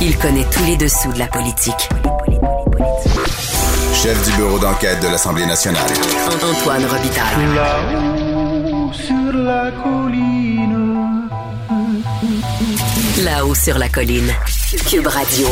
Il 0.00 0.16
connaît 0.16 0.46
tous 0.52 0.64
les 0.64 0.76
dessous 0.76 1.12
de 1.12 1.18
la 1.18 1.26
politique. 1.26 1.88
Chef 3.92 4.30
du 4.30 4.36
bureau 4.36 4.58
d'enquête 4.60 5.02
de 5.02 5.08
l'Assemblée 5.08 5.44
nationale. 5.44 5.90
Antoine 6.36 6.84
Robitaille. 6.84 7.54
Là-haut 7.56 8.92
sur 8.92 9.32
la 9.32 9.72
colline. 9.72 11.28
Là-haut 13.24 13.54
sur 13.56 13.76
la 13.76 13.88
colline. 13.88 14.30
Cube 14.88 15.08
Radio. 15.08 15.48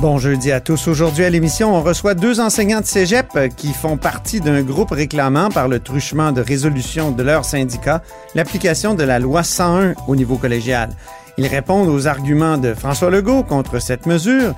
Bon 0.00 0.18
jeudi 0.18 0.52
à 0.52 0.60
tous. 0.60 0.88
Aujourd'hui 0.88 1.24
à 1.24 1.30
l'émission, 1.30 1.74
on 1.74 1.82
reçoit 1.82 2.14
deux 2.14 2.40
enseignants 2.40 2.80
de 2.80 2.86
cégep 2.86 3.26
qui 3.56 3.72
font 3.72 3.96
partie 3.96 4.40
d'un 4.40 4.62
groupe 4.62 4.90
réclamant 4.90 5.48
par 5.50 5.68
le 5.68 5.80
truchement 5.80 6.32
de 6.32 6.42
résolution 6.42 7.10
de 7.10 7.22
leur 7.22 7.44
syndicat 7.44 8.02
l'application 8.34 8.94
de 8.94 9.02
la 9.02 9.18
loi 9.18 9.42
101 9.42 9.94
au 10.08 10.16
niveau 10.16 10.36
collégial. 10.36 10.90
Ils 11.38 11.46
répondent 11.46 11.88
aux 11.88 12.06
arguments 12.06 12.58
de 12.58 12.74
François 12.74 13.10
Legault 13.10 13.42
contre 13.42 13.80
cette 13.80 14.06
mesure, 14.06 14.54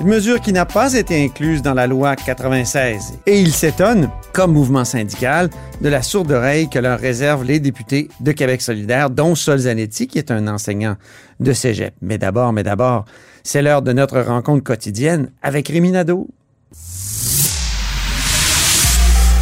une 0.00 0.08
mesure 0.08 0.40
qui 0.40 0.52
n'a 0.52 0.66
pas 0.66 0.94
été 0.94 1.22
incluse 1.24 1.62
dans 1.62 1.74
la 1.74 1.86
loi 1.86 2.16
96. 2.16 3.18
Et 3.26 3.40
ils 3.40 3.52
s'étonnent, 3.52 4.10
comme 4.32 4.52
mouvement 4.52 4.84
syndical, 4.84 5.50
de 5.80 5.88
la 5.88 6.02
sourde 6.02 6.32
oreille 6.32 6.68
que 6.68 6.78
leur 6.78 6.98
réservent 6.98 7.44
les 7.44 7.60
députés 7.60 8.08
de 8.20 8.32
Québec 8.32 8.62
solidaire, 8.62 9.10
dont 9.10 9.34
Sol 9.34 9.58
Zanetti, 9.58 10.06
qui 10.06 10.18
est 10.18 10.30
un 10.30 10.48
enseignant 10.48 10.96
de 11.40 11.52
cégep. 11.52 11.94
Mais 12.00 12.18
d'abord, 12.18 12.52
mais 12.52 12.62
d'abord, 12.62 13.04
c'est 13.42 13.62
l'heure 13.62 13.82
de 13.82 13.92
notre 13.92 14.20
rencontre 14.20 14.64
quotidienne 14.64 15.30
avec 15.42 15.68
Rémi. 15.68 15.92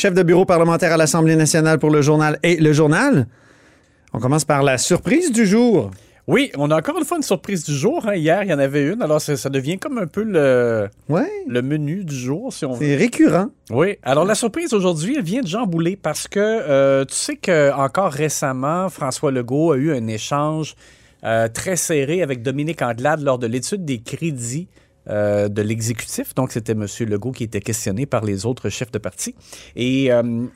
Chef 0.00 0.14
de 0.14 0.22
bureau 0.22 0.46
parlementaire 0.46 0.92
à 0.92 0.96
l'Assemblée 0.96 1.36
nationale 1.36 1.78
pour 1.78 1.90
le 1.90 2.00
journal 2.00 2.38
et 2.42 2.56
le 2.56 2.72
journal. 2.72 3.26
On 4.14 4.18
commence 4.18 4.46
par 4.46 4.62
la 4.62 4.78
surprise 4.78 5.30
du 5.30 5.44
jour. 5.46 5.90
Oui, 6.26 6.50
on 6.56 6.70
a 6.70 6.78
encore 6.78 6.96
une 6.98 7.04
fois 7.04 7.18
une 7.18 7.22
surprise 7.22 7.64
du 7.64 7.74
jour. 7.74 8.06
hein. 8.06 8.14
Hier, 8.14 8.42
il 8.44 8.50
y 8.50 8.54
en 8.54 8.58
avait 8.58 8.82
une. 8.84 9.02
Alors, 9.02 9.20
ça, 9.20 9.36
ça 9.36 9.50
devient 9.50 9.78
comme 9.78 9.98
un 9.98 10.06
peu 10.06 10.22
le, 10.22 10.88
Ouais, 11.08 11.30
le 11.46 11.60
menu 11.60 12.04
du 12.04 12.14
jour, 12.14 12.50
si 12.52 12.64
on 12.64 12.72
veut. 12.72 12.78
c'est 12.86 12.96
récurrent. 12.96 13.48
Oui. 13.70 13.96
Alors, 14.02 14.24
la 14.24 14.34
surprise 14.34 14.72
aujourd'hui, 14.72 15.16
elle 15.18 15.24
vient 15.24 15.42
de 15.42 15.46
Jean 15.48 15.66
Boulet 15.66 15.96
parce 16.00 16.28
que 16.28 16.38
euh, 16.40 17.04
tu 17.04 17.14
sais 17.14 17.36
que 17.36 17.70
encore 17.72 18.12
récemment, 18.12 18.88
François 18.88 19.30
Legault 19.32 19.72
a 19.72 19.76
eu 19.76 19.92
un 19.92 20.06
échange 20.06 20.76
euh, 21.24 21.48
très 21.48 21.76
serré 21.76 22.22
avec 22.22 22.42
Dominique 22.42 22.80
Anglade 22.80 23.20
lors 23.22 23.38
de 23.38 23.46
l'étude 23.46 23.84
des 23.84 24.00
crédits 24.00 24.68
euh, 25.08 25.48
de 25.48 25.62
l'exécutif. 25.62 26.34
Donc, 26.34 26.52
c'était 26.52 26.72
M. 26.72 26.86
Legault 27.00 27.32
qui 27.32 27.44
était 27.44 27.60
questionné 27.60 28.04
par 28.04 28.24
les 28.24 28.44
autres 28.44 28.68
chefs 28.68 28.92
de 28.92 28.98
parti. 28.98 29.34
Et 29.74 30.12
euh, 30.12 30.20
M. 30.20 30.48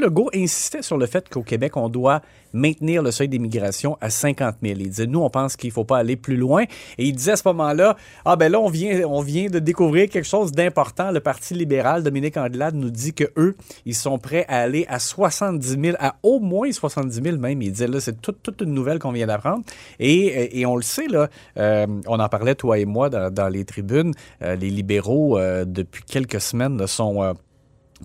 Legault 0.00 0.30
insistait 0.34 0.82
sur 0.82 0.98
le 0.98 1.06
fait 1.06 1.28
qu'au 1.28 1.42
Québec, 1.42 1.76
on 1.76 1.88
doit 1.88 2.20
maintenir 2.52 3.02
le 3.02 3.10
seuil 3.10 3.28
d'immigration 3.28 3.96
à 4.00 4.10
50 4.10 4.56
000. 4.62 4.76
Il 4.80 4.88
disait, 4.88 5.06
nous, 5.06 5.20
on 5.20 5.30
pense 5.30 5.56
qu'il 5.56 5.68
ne 5.68 5.72
faut 5.72 5.84
pas 5.84 5.98
aller 5.98 6.16
plus 6.16 6.36
loin. 6.36 6.64
Et 6.98 7.06
il 7.06 7.12
disait 7.12 7.32
à 7.32 7.36
ce 7.36 7.46
moment-là, 7.48 7.96
ah 8.24 8.36
ben 8.36 8.50
là, 8.50 8.60
on 8.60 8.68
vient, 8.68 9.48
de 9.48 9.58
découvrir 9.58 10.08
quelque 10.08 10.26
chose 10.26 10.52
d'important. 10.52 11.10
Le 11.10 11.20
Parti 11.20 11.54
libéral, 11.54 12.02
Dominique 12.02 12.36
Anglade, 12.36 12.74
nous 12.74 12.90
dit 12.90 13.12
que 13.14 13.24
eux, 13.36 13.56
ils 13.86 13.94
sont 13.94 14.18
prêts 14.18 14.44
à 14.48 14.60
aller 14.60 14.86
à 14.88 14.98
70 14.98 15.78
000, 15.80 15.96
à 15.98 16.16
au 16.22 16.40
moins 16.40 16.70
70 16.70 17.22
000 17.22 17.36
même. 17.38 17.62
Il 17.62 17.72
disait, 17.72 17.86
là, 17.86 18.00
c'est 18.00 18.20
toute, 18.20 18.60
une 18.60 18.74
nouvelle 18.74 18.98
qu'on 18.98 19.12
vient 19.12 19.26
d'apprendre. 19.26 19.64
Et, 19.98 20.64
on 20.66 20.76
le 20.76 20.82
sait, 20.82 21.08
là, 21.08 21.28
euh, 21.58 21.86
on 22.06 22.20
en 22.20 22.28
parlait, 22.28 22.54
toi 22.54 22.78
et 22.78 22.84
moi, 22.84 23.10
dans, 23.10 23.48
les 23.48 23.64
tribunes. 23.64 24.12
Euh, 24.42 24.56
les 24.56 24.70
libéraux, 24.70 25.38
euh, 25.38 25.64
depuis 25.64 26.02
quelques 26.04 26.40
semaines, 26.40 26.86
sont... 26.86 27.34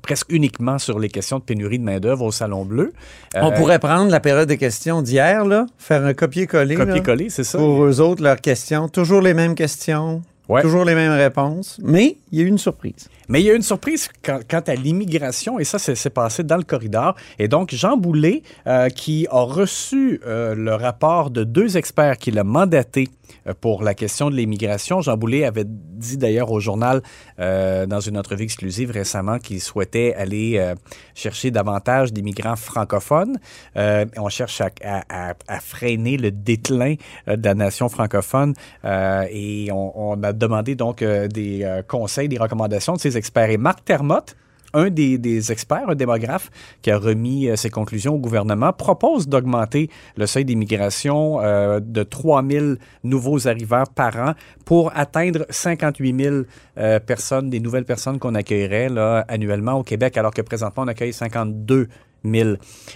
presque 0.02 0.31
uniquement 0.31 0.78
sur 0.78 1.00
les 1.00 1.09
questions 1.09 1.40
de 1.40 1.44
pénurie 1.44 1.80
de 1.80 1.84
main-d'œuvre 1.84 2.25
au 2.25 2.31
Salon 2.31 2.66
Bleu. 2.66 2.94
On 3.35 3.52
Euh, 3.52 3.56
pourrait 3.56 3.80
prendre 3.80 4.09
la 4.12 4.19
période 4.19 4.47
de 4.50 4.56
questions 4.56 5.02
d'hier, 5.02 5.46
là, 5.46 5.66
faire 5.78 6.03
un 6.06 6.13
copier-coller. 6.13 6.75
copier-coller, 6.75 7.30
c'est 7.30 7.44
ça? 7.44 7.58
Pour 7.58 7.84
eux 7.84 8.00
autres, 8.02 8.24
leurs 8.24 8.41
questions. 8.41 8.88
Toujours 8.90 9.22
les 9.22 9.34
mêmes 9.34 9.56
questions. 9.56 10.22
Ouais. 10.50 10.62
Toujours 10.62 10.86
les 10.86 10.96
mêmes 10.96 11.12
réponses. 11.18 11.78
Mais 11.84 12.18
il 12.31 12.40
y 12.40 12.41
a 12.41 12.46
eu 12.46 12.47
une 12.47 12.57
surprise. 12.57 13.09
Mais 13.30 13.42
il 13.42 13.46
y 13.46 13.52
a 13.52 13.54
une 13.54 13.62
surprise 13.62 14.10
quant 14.24 14.60
à 14.68 14.76
l'immigration, 14.76 15.60
et 15.60 15.66
ça, 15.66 15.80
c'est 15.80 16.10
passé 16.10 16.44
dans 16.44 16.58
le 16.58 16.64
corridor. 16.64 17.16
Et 17.40 17.48
donc, 17.48 17.74
Jean 17.74 17.98
Boulet, 17.98 18.42
euh, 18.68 18.90
qui 18.90 19.28
a 19.30 19.42
reçu 19.42 20.22
euh, 20.26 20.56
le 20.56 20.74
rapport 20.76 21.30
de 21.30 21.44
deux 21.44 21.78
experts 21.78 22.18
qui 22.18 22.32
l'a 22.32 22.46
mandaté 22.46 23.10
euh, 23.48 23.54
pour 23.60 23.84
la 23.84 23.94
question 23.94 24.30
de 24.30 24.36
l'immigration. 24.36 25.02
Jean 25.02 25.18
Boulet 25.18 25.44
avait 25.44 25.66
dit 25.66 26.18
d'ailleurs 26.18 26.52
au 26.52 26.60
journal, 26.60 27.02
dans 27.38 28.00
une 28.00 28.18
entrevue 28.18 28.44
exclusive 28.44 28.92
récemment, 28.92 29.40
qu'il 29.40 29.62
souhaitait 29.62 30.14
aller 30.14 30.74
chercher 31.16 31.50
davantage 31.50 32.14
d'immigrants 32.14 32.56
francophones. 32.56 33.40
On 33.76 34.30
cherche 34.30 34.62
à, 34.62 35.60
freiner 35.60 36.18
le 36.18 36.32
déclin 36.32 36.96
de 37.28 37.44
la 37.44 37.56
nation 37.56 37.90
francophone 37.90 38.54
et 38.84 39.70
on, 39.72 40.12
on 40.12 40.24
a 40.24 40.34
demandé 40.34 40.76
donc 40.76 41.04
des 41.04 41.82
conseils, 41.88 42.30
des 42.30 42.38
recommandations 42.38 42.94
de 42.94 43.00
ces 43.00 43.17
experts. 43.18 43.50
Et 43.50 43.58
Marc 43.58 43.84
Termotte, 43.84 44.36
un 44.74 44.90
des, 44.90 45.52
experts, 45.52 45.90
un 45.90 45.96
démographe 45.96 46.50
qui 46.82 46.92
a 46.92 46.98
remis 46.98 47.50
euh, 47.50 47.56
ses 47.56 47.70
conclusions 47.70 48.16
au 48.16 48.20
gouvernement, 48.20 48.74
propose 48.74 49.28
d'augmenter 49.28 49.90
le 50.16 50.26
seuil 50.26 50.46
d'immigration 50.46 51.42
euh, 51.42 51.80
de 51.80 52.04
3 52.04 52.44
000 52.48 52.66
nouveaux 53.04 53.48
arrivants 53.48 53.86
par 53.96 54.16
an 54.18 54.34
pour 54.66 54.92
atteindre 54.96 55.46
58 55.50 56.24
000 56.24 56.36
euh, 56.78 57.00
personnes, 57.00 57.50
des 57.50 57.60
nouvelles 57.60 57.86
personnes 57.86 58.20
qu'on 58.20 58.36
accueillerait 58.36 58.90
annuellement 59.28 59.74
au 59.74 59.84
Québec, 59.84 60.18
alors 60.18 60.34
que 60.34 60.42
présentement, 60.42 60.84
on 60.84 60.88
accueille 60.88 61.14
52 61.14 61.88
000. 62.34 62.50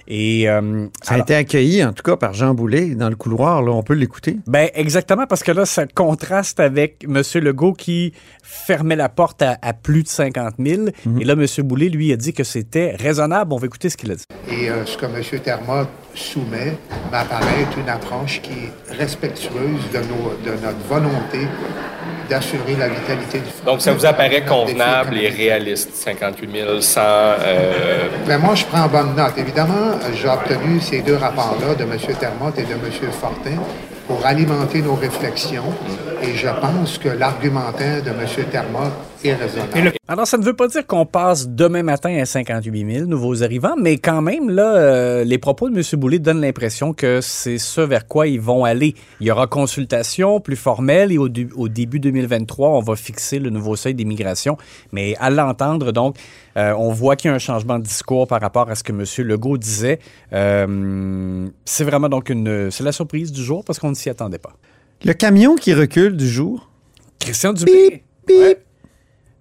Et, 0.08 0.50
euh, 0.50 0.88
Ça 1.04 1.12
a 1.12 1.14
alors- 1.16 1.26
été 1.26 1.36
accueilli, 1.36 1.84
en 1.84 1.94
tout 1.94 2.04
cas, 2.04 2.16
par 2.18 2.34
Jean 2.34 2.54
Boulet 2.54 2.96
dans 2.96 3.10
le 3.10 3.16
couloir. 3.16 3.62
Là, 3.62 3.72
on 3.72 3.84
peut 3.84 3.94
l'écouter. 3.94 4.38
ben 4.48 4.70
exactement 4.74 5.26
parce 5.28 5.44
que 5.44 5.52
là 5.52 5.66
ça 5.66 5.86
contraste 5.88 6.60
avec 6.60 7.04
M. 7.08 7.22
Legault 7.42 7.74
qui 7.74 8.14
fermait 8.44 8.96
la 8.96 9.10
porte 9.10 9.42
à, 9.42 9.58
à 9.62 9.74
plus 9.74 10.04
de 10.04 10.08
50 10.08 10.56
000 10.60 10.88
et 11.20 11.24
là 11.24 11.34
M. 11.34 11.46
Boulay 11.64 11.90
lui 11.90 12.12
a 12.14 12.18
dit 12.18 12.34
que 12.34 12.44
c'était 12.44 12.96
raisonnable. 13.00 13.54
On 13.54 13.58
va 13.58 13.66
écouter 13.68 13.90
ce 13.90 13.98
qu'il 13.98 14.12
a 14.12 14.16
dit. 14.16 14.26
Et 14.50 14.70
euh, 14.70 14.86
ce 14.86 14.98
que 14.98 15.06
M. 15.06 15.22
Terma 15.44 15.88
soumet 16.14 16.78
m'apparaît 17.12 17.62
être 17.62 17.78
une 17.78 17.90
approche 17.90 18.42
qui 18.42 18.52
est 18.52 18.94
respectueuse 18.98 19.52
de, 19.94 20.00
nos, 20.00 20.34
de 20.46 20.52
notre 20.62 20.80
volonté 20.90 21.48
d'assurer 22.32 22.76
la 22.80 22.88
vitalité 22.88 23.40
du 23.40 23.50
Donc, 23.66 23.82
ça 23.82 23.92
vous 23.92 24.06
apparaît 24.06 24.46
convenable 24.46 25.18
et 25.18 25.28
réaliste, 25.28 25.90
58 25.94 26.50
000, 26.52 26.82
sans... 26.82 27.02
euh, 27.02 28.08
Ben, 28.26 28.38
moi, 28.38 28.56
je 28.56 28.64
prends 28.66 28.88
bonne 28.88 29.14
note. 29.16 29.34
Évidemment, 29.38 30.00
j'ai 30.16 30.30
obtenu 30.30 30.80
ces 30.80 31.02
deux 31.02 31.18
rapports-là 31.18 31.76
de 31.76 31.84
M. 31.84 31.98
Termotte 32.20 32.58
et 32.58 32.64
de 32.64 32.72
M. 32.74 33.12
Fortin 33.12 33.58
pour 34.08 34.26
alimenter 34.26 34.82
nos 34.82 34.96
réflexions. 34.96 35.72
Et 36.24 36.34
je 36.36 36.48
pense 36.62 36.98
que 36.98 37.10
l'argumentaire 37.10 38.02
de 38.02 38.10
M. 38.12 38.26
Termotte 38.50 38.94
raisonnable. 39.24 39.94
Alors 40.08 40.28
ça 40.28 40.38
ne 40.38 40.44
veut 40.44 40.56
pas 40.56 40.68
dire 40.68 40.86
qu'on 40.86 41.06
passe 41.06 41.48
demain 41.48 41.84
matin 41.84 42.18
à 42.22 42.26
58 42.26 42.94
000 42.94 43.06
nouveaux 43.08 43.44
arrivants, 43.44 43.76
mais 43.80 43.98
quand 43.98 44.22
même 44.22 44.50
là, 44.50 44.76
euh, 44.76 45.24
les 45.24 45.38
propos 45.38 45.70
de 45.70 45.76
M. 45.78 46.00
Boulay 46.00 46.20
donnent 46.20 46.42
l'impression 46.42 46.94
que 46.94 47.22
c'est 47.22 47.58
ce 47.58 47.82
vers 47.82 48.08
quoi 48.08 48.28
ils 48.28 48.42
vont 48.42 48.66
aller. 48.66 48.96
Il 49.20 49.28
y 49.28 49.32
aura 49.32 49.48
consultation 49.48 50.40
plus 50.42 50.56
formelle 50.56 51.12
et 51.12 51.18
au, 51.18 51.30
du- 51.30 51.50
au 51.56 51.68
début 51.70 52.00
2023, 52.00 52.70
on 52.70 52.82
va 52.82 52.96
fixer 52.96 53.40
le 53.40 53.50
nouveau 53.50 53.76
seuil 53.76 53.94
d'immigration. 53.94 54.58
Mais 54.92 55.16
à 55.20 55.30
l'entendre, 55.30 55.92
donc, 55.92 56.18
euh, 56.58 56.74
on 56.78 56.92
voit 56.92 57.16
qu'il 57.16 57.30
y 57.30 57.32
a 57.32 57.36
un 57.36 57.40
changement 57.40 57.80
de 57.80 57.84
discours 57.84 58.28
par 58.28 58.42
rapport 58.42 58.70
à 58.70 58.76
ce 58.76 58.84
que 58.84 58.92
M. 58.92 59.06
Legault 59.28 59.58
disait. 59.58 60.00
Euh, 60.34 61.48
c'est 61.66 61.84
vraiment 61.84 62.10
donc 62.10 62.30
une, 62.30 62.70
c'est 62.72 62.84
la 62.84 62.92
surprise 62.92 63.32
du 63.32 63.44
jour 63.44 63.64
parce 63.64 63.80
qu'on 63.80 63.90
ne 63.90 63.96
s'y 63.96 64.10
attendait 64.10 64.38
pas. 64.40 64.54
Le 65.06 65.14
camion 65.14 65.56
qui 65.56 65.74
recule 65.74 66.16
du 66.18 66.28
jour. 66.28 66.70
Christian 67.20 67.54
Dubé. 67.54 67.72
Bip, 67.72 68.04
bip. 68.28 68.38
Ouais. 68.38 68.58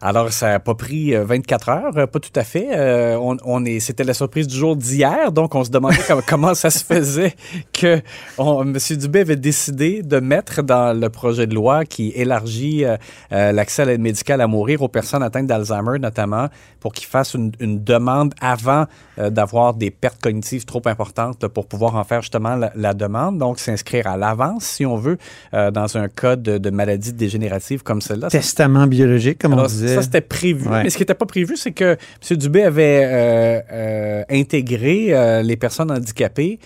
Alors, 0.02 0.32
ça 0.32 0.48
n'a 0.48 0.60
pas 0.60 0.74
pris 0.74 1.14
euh, 1.14 1.24
24 1.24 1.68
heures, 1.68 1.98
euh, 1.98 2.06
pas 2.06 2.20
tout 2.20 2.30
à 2.34 2.42
fait. 2.42 2.68
Euh, 2.72 3.18
on, 3.20 3.36
on 3.44 3.64
est, 3.66 3.80
c'était 3.80 4.04
la 4.04 4.14
surprise 4.14 4.46
du 4.46 4.56
jour 4.56 4.74
d'hier, 4.74 5.30
donc 5.30 5.54
on 5.54 5.62
se 5.62 5.70
demandait 5.70 5.98
comment, 6.08 6.22
comment 6.26 6.54
ça 6.54 6.70
se 6.70 6.82
faisait 6.82 7.34
que 7.72 8.00
on- 8.38 8.62
M. 8.62 8.78
Dubé 8.96 9.20
avait 9.20 9.36
décidé 9.36 10.02
de 10.02 10.18
mettre 10.20 10.62
dans 10.62 10.98
le 10.98 11.08
projet 11.10 11.46
de 11.46 11.54
loi 11.54 11.84
qui 11.84 12.12
élargit 12.14 12.84
euh, 12.86 12.96
euh, 13.32 13.52
l'accès 13.52 13.82
à 13.82 13.84
l'aide 13.84 14.00
médicale 14.00 14.40
à 14.40 14.46
mourir 14.46 14.80
aux 14.80 14.88
personnes 14.88 15.22
atteintes 15.22 15.46
d'Alzheimer, 15.46 15.98
notamment, 15.98 16.46
pour 16.80 16.92
qu'ils 16.94 17.06
fassent 17.06 17.34
une, 17.34 17.52
une 17.60 17.84
demande 17.84 18.32
avant 18.40 18.86
euh, 19.18 19.28
d'avoir 19.28 19.74
des 19.74 19.90
pertes 19.90 20.20
cognitives 20.22 20.64
trop 20.64 20.80
importantes 20.86 21.46
pour 21.48 21.66
pouvoir 21.66 21.96
en 21.96 22.04
faire 22.04 22.22
justement 22.22 22.56
la, 22.56 22.72
la 22.74 22.94
demande. 22.94 23.36
Donc, 23.36 23.58
s'inscrire 23.58 24.06
à 24.06 24.16
l'avance, 24.16 24.64
si 24.64 24.86
on 24.86 24.96
veut, 24.96 25.18
euh, 25.52 25.70
dans 25.70 25.98
un 25.98 26.08
cas 26.08 26.36
de, 26.36 26.56
de 26.56 26.70
maladie 26.70 27.12
dégénérative 27.12 27.82
comme 27.82 28.00
celle-là. 28.00 28.28
Testament 28.30 28.86
biologique, 28.86 29.38
comme 29.38 29.52
on 29.52 29.58
alors, 29.58 29.68
ça, 29.94 30.02
c'était 30.02 30.20
prévu. 30.20 30.68
Ouais. 30.68 30.84
Mais 30.84 30.90
ce 30.90 30.96
qui 30.96 31.02
n'était 31.02 31.14
pas 31.14 31.26
prévu, 31.26 31.56
c'est 31.56 31.72
que 31.72 31.96
M. 32.30 32.36
Dubé 32.36 32.62
avait 32.62 33.02
euh, 33.04 33.60
euh, 33.72 34.22
intégré 34.30 35.08
euh, 35.10 35.42
les 35.42 35.56
personnes 35.56 35.90
handicapées 35.90 36.58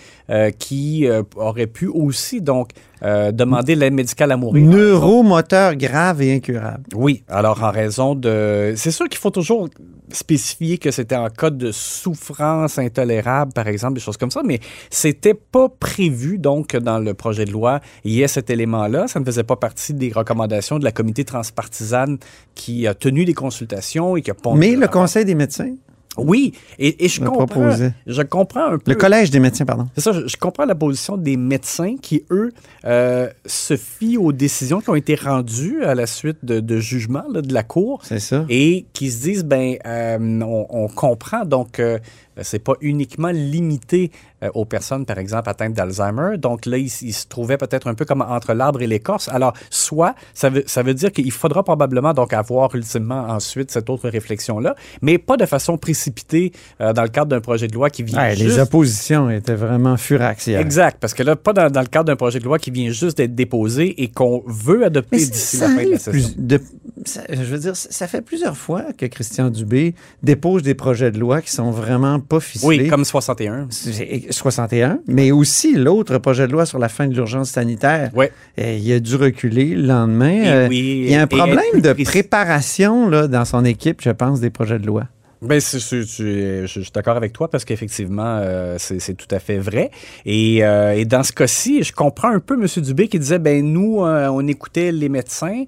qui 0.51 1.07
euh, 1.07 1.23
auraient 1.35 1.67
pu 1.67 1.87
aussi 1.87 2.41
donc 2.41 2.71
euh, 3.03 3.31
demander 3.31 3.75
l'aide 3.75 3.93
médicale 3.93 4.31
à 4.31 4.37
mourir. 4.37 4.65
Neuromoteur 4.65 5.75
grave 5.75 6.21
et 6.21 6.33
incurable. 6.33 6.83
Oui, 6.95 7.23
alors 7.27 7.61
en 7.61 7.69
raison 7.69 8.15
de... 8.15 8.73
C'est 8.75 8.91
sûr 8.91 9.07
qu'il 9.07 9.19
faut 9.19 9.29
toujours 9.29 9.69
spécifier 10.11 10.77
que 10.77 10.91
c'était 10.91 11.15
en 11.15 11.29
cas 11.29 11.49
de 11.49 11.71
souffrance 11.71 12.79
intolérable, 12.79 13.53
par 13.53 13.67
exemple, 13.67 13.95
des 13.95 13.99
choses 13.99 14.17
comme 14.17 14.31
ça, 14.31 14.41
mais 14.43 14.59
c'était 14.89 15.33
pas 15.33 15.69
prévu, 15.69 16.37
donc, 16.37 16.75
dans 16.75 16.99
le 16.99 17.13
projet 17.13 17.45
de 17.45 17.51
loi, 17.51 17.79
il 18.03 18.13
y 18.13 18.23
ait 18.23 18.27
cet 18.27 18.49
élément-là. 18.49 19.07
Ça 19.07 19.19
ne 19.19 19.25
faisait 19.25 19.43
pas 19.43 19.55
partie 19.55 19.93
des 19.93 20.11
recommandations 20.11 20.79
de 20.79 20.83
la 20.83 20.91
comité 20.91 21.25
transpartisane 21.25 22.17
qui 22.55 22.87
a 22.87 22.93
tenu 22.93 23.25
des 23.25 23.33
consultations 23.33 24.15
et 24.15 24.21
qui 24.21 24.31
a 24.31 24.33
pondé 24.33 24.59
Mais 24.59 24.75
le. 24.75 24.87
Conseil 24.95 25.25
des 25.25 25.35
médecins, 25.35 25.73
Oui, 26.17 26.53
et, 26.79 27.05
et 27.05 27.07
je 27.07 27.21
comprends, 27.21 27.71
je 28.07 28.21
comprends 28.21 28.65
un 28.65 28.77
peu... 28.77 28.91
le 28.91 28.95
Collège 28.95 29.31
des 29.31 29.39
médecins, 29.39 29.65
pardon. 29.65 29.87
C'est 29.95 30.01
ça, 30.01 30.13
je, 30.13 30.27
je 30.27 30.37
comprends 30.37 30.65
la 30.65 30.75
position 30.75 31.17
des 31.17 31.37
médecins 31.37 31.95
qui, 32.01 32.23
eux, 32.31 32.51
euh, 32.85 33.29
se 33.45 33.75
fient 33.75 34.17
aux 34.17 34.31
décisions 34.31 34.79
qui 34.81 34.89
ont 34.89 34.95
été 34.95 35.15
rendues 35.15 35.83
à 35.83 35.95
la 35.95 36.05
suite 36.07 36.37
de, 36.43 36.59
de 36.59 36.79
jugements 36.79 37.25
là, 37.31 37.41
de 37.41 37.53
la 37.53 37.63
Cour 37.63 37.99
C'est 38.03 38.19
ça. 38.19 38.45
et 38.49 38.85
qui 38.93 39.11
se 39.11 39.21
disent, 39.23 39.43
ben, 39.45 39.75
euh, 39.85 40.17
on, 40.41 40.67
on 40.69 40.87
comprend 40.87 41.45
donc 41.45 41.79
euh, 41.79 41.99
c'est 42.41 42.59
pas 42.59 42.73
uniquement 42.81 43.29
limité 43.29 44.11
euh, 44.43 44.49
aux 44.53 44.65
personnes, 44.65 45.05
par 45.05 45.17
exemple, 45.17 45.49
atteintes 45.49 45.73
d'Alzheimer. 45.73 46.37
Donc 46.37 46.65
là, 46.65 46.77
il, 46.77 46.89
se 46.89 47.27
trouvait 47.27 47.57
peut-être 47.57 47.87
un 47.87 47.93
peu 47.93 48.05
comme 48.05 48.21
entre 48.21 48.53
l'arbre 48.53 48.81
et 48.81 48.87
l'écorce. 48.87 49.29
Alors, 49.29 49.53
soit, 49.69 50.15
ça 50.33 50.49
veut, 50.49 50.63
ça 50.65 50.83
veut 50.83 50.93
dire 50.93 51.11
qu'il 51.11 51.31
faudra 51.31 51.63
probablement 51.63 52.13
donc 52.13 52.33
avoir 52.33 52.73
ultimement 52.75 53.27
ensuite 53.29 53.71
cette 53.71 53.89
autre 53.89 54.09
réflexion-là, 54.09 54.75
mais 55.01 55.17
pas 55.17 55.37
de 55.37 55.45
façon 55.45 55.77
précipitée 55.77 56.51
euh, 56.81 56.93
dans 56.93 57.03
le 57.03 57.09
cadre 57.09 57.27
d'un 57.27 57.41
projet 57.41 57.67
de 57.67 57.73
loi 57.73 57.89
qui 57.89 58.03
vient 58.03 58.19
Ouais, 58.19 58.35
juste... 58.35 58.55
Les 58.57 58.59
oppositions 58.59 59.29
étaient 59.29 59.55
vraiment 59.55 59.97
furax 59.97 60.47
hier. 60.47 60.59
Exact, 60.59 60.97
parce 60.99 61.13
que 61.13 61.23
là, 61.23 61.35
pas 61.35 61.53
dans, 61.53 61.69
dans 61.69 61.81
le 61.81 61.87
cadre 61.87 62.05
d'un 62.05 62.15
projet 62.15 62.39
de 62.39 62.45
loi 62.45 62.59
qui 62.59 62.71
vient 62.71 62.91
juste 62.91 63.17
d'être 63.17 63.35
déposé 63.35 64.01
et 64.03 64.09
qu'on 64.09 64.43
veut 64.45 64.85
adopter 64.85 65.17
d'ici 65.17 65.57
la 65.57 65.67
fin 65.69 65.83
de 65.83 65.91
la 65.91 65.99
session. 65.99 66.11
plus- 66.11 66.37
de- 66.37 66.61
ça- 67.05 67.21
je 67.29 67.41
veux 67.43 67.59
dire, 67.59 67.75
ça 67.75 68.07
fait 68.07 68.21
plusieurs 68.21 68.57
fois 68.57 68.83
que 68.97 69.05
Christian 69.05 69.49
Dubé 69.49 69.95
dépose 70.23 70.63
des 70.63 70.73
projets 70.75 71.11
de 71.11 71.19
loi 71.19 71.41
qui 71.41 71.51
sont 71.51 71.71
vraiment 71.71 72.19
pas 72.27 72.39
ficelés. 72.39 72.67
Oui, 72.83 72.87
comme 72.87 73.05
61. 73.05 73.67
C'est- 73.69 74.31
61, 74.31 74.99
mais 75.07 75.31
aussi 75.31 75.73
l'autre 75.75 76.17
projet 76.17 76.47
de 76.47 76.51
loi 76.51 76.65
sur 76.65 76.79
la 76.79 76.89
fin 76.89 77.07
de 77.07 77.13
l'urgence 77.13 77.49
sanitaire. 77.51 78.11
Ouais. 78.15 78.31
Euh, 78.59 78.77
il 78.79 78.91
a 78.93 78.99
dû 78.99 79.15
reculer 79.15 79.75
le 79.75 79.83
lendemain. 79.87 80.29
Et 80.43 80.47
Euh, 80.49 80.67
oui, 80.67 81.03
il 81.05 81.11
y 81.11 81.15
a 81.15 81.21
un 81.21 81.25
et 81.25 81.27
problème 81.27 81.59
de 81.81 81.93
préparation 82.03 83.09
là, 83.09 83.27
dans 83.27 83.45
son 83.45 83.63
équipe, 83.65 84.01
je 84.01 84.09
pense, 84.09 84.39
des 84.39 84.49
projets 84.49 84.79
de 84.79 84.85
loi. 84.87 85.03
C'est- 85.41 85.59
c'est- 85.59 85.79
c'est- 86.03 86.67
je, 86.67 86.79
suis 86.81 86.91
d'accord 86.93 87.17
avec 87.17 87.33
toi 87.33 87.49
parce 87.49 87.65
qu'effectivement, 87.65 88.39
euh, 88.39 88.77
c'est 88.79 89.13
tout 89.15 89.27
à 89.31 89.39
fait 89.39 89.57
vrai. 89.57 89.91
Et, 90.25 90.63
euh, 90.65 90.93
et 90.93 91.05
dans 91.05 91.23
ce 91.23 91.31
cas-ci, 91.31 91.83
je 91.83 91.91
comprends 91.93 92.29
un 92.31 92.39
peu 92.39 92.55
M. 92.55 92.67
Dubé 92.83 93.07
qui 93.07 93.19
disait, 93.19 93.39
ben 93.39 93.63
nous, 93.63 94.03
euh, 94.03 94.27
on 94.29 94.45
écoutait 94.47 94.91
les 94.91 95.09
médecins, 95.09 95.63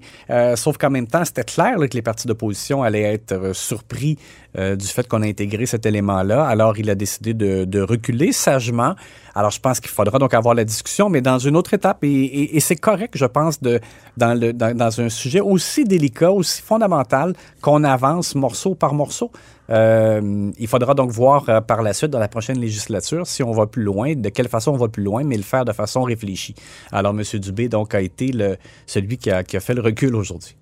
sauf 0.56 0.78
qu'en 0.78 0.90
même 0.90 1.06
temps, 1.06 1.24
c'était 1.24 1.44
clair 1.44 1.76
que 1.78 1.94
les 1.94 2.02
partis 2.02 2.26
d'opposition 2.26 2.82
allaient 2.82 3.14
être 3.14 3.54
surpris 3.54 4.18
du 4.56 4.86
fait 4.86 5.06
qu'on 5.06 5.22
a 5.22 5.26
intégré 5.26 5.66
cet 5.66 5.86
élément-là. 5.86 6.44
Alors, 6.44 6.78
il 6.78 6.90
a 6.90 6.94
décidé 6.94 7.34
de 7.34 7.80
reculer 7.80 8.32
sagement. 8.32 8.94
Alors, 9.38 9.52
je 9.52 9.60
pense 9.60 9.78
qu'il 9.78 9.90
faudra 9.90 10.18
donc 10.18 10.34
avoir 10.34 10.54
la 10.54 10.64
discussion, 10.64 11.08
mais 11.08 11.20
dans 11.20 11.38
une 11.38 11.56
autre 11.56 11.72
étape. 11.72 12.02
Et, 12.02 12.08
et- 12.08 12.56
et 12.56 12.60
c'est 12.60 12.74
correct, 12.76 13.14
je 13.16 13.24
pense, 13.24 13.60
de, 13.62 13.78
dans, 14.16 14.34
le, 14.38 14.52
dans, 14.52 14.76
dans 14.76 15.00
un 15.00 15.08
sujet 15.08 15.40
aussi 15.40 15.84
délicat, 15.84 16.32
aussi 16.32 16.60
fondamental, 16.60 17.34
qu'on 17.60 17.84
avance 17.84 18.34
morceau 18.34 18.74
par 18.74 18.94
morceau. 18.94 19.30
Euh, 19.70 20.50
il 20.58 20.66
faudra 20.66 20.94
donc 20.94 21.10
voir 21.12 21.44
euh, 21.48 21.60
par 21.60 21.82
la 21.82 21.92
suite, 21.92 22.10
dans 22.10 22.18
la 22.18 22.26
prochaine 22.28 22.58
législature, 22.58 23.26
si 23.26 23.42
on 23.44 23.52
va 23.52 23.66
plus 23.66 23.82
loin, 23.84 24.14
de 24.16 24.28
quelle 24.30 24.48
façon 24.48 24.72
on 24.72 24.76
va 24.76 24.88
plus 24.88 25.04
loin, 25.04 25.22
mais 25.24 25.36
le 25.36 25.42
faire 25.44 25.64
de 25.64 25.72
façon 25.72 26.02
réfléchie. 26.02 26.54
Alors, 26.90 27.12
M. 27.12 27.22
Dubé, 27.38 27.68
donc, 27.68 27.94
a 27.94 28.00
été 28.00 28.32
le, 28.32 28.56
celui 28.86 29.18
qui 29.18 29.30
a, 29.30 29.44
qui 29.44 29.56
a 29.56 29.60
fait 29.60 29.74
le 29.74 29.82
recul 29.82 30.16
aujourd'hui. 30.16 30.56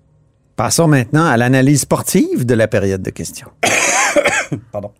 Passons 0.55 0.87
maintenant 0.87 1.25
à 1.25 1.35
l'analyse 1.37 1.81
sportive 1.81 2.45
de 2.45 2.53
la 2.53 2.67
période 2.67 3.01
de 3.01 3.09
questions. 3.11 3.49
Pardon. 4.71 4.91